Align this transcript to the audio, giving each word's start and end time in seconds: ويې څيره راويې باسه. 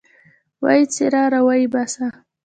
ويې 0.63 0.83
څيره 0.93 1.21
راويې 1.33 1.67
باسه. 1.73 2.07